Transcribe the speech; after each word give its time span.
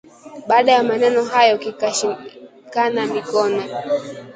Baada 0.47 0.71
ya 0.71 0.83
maneno 0.83 1.23
hayo 1.23 1.57
kikashikana 1.57 3.05
mikono 3.05 3.63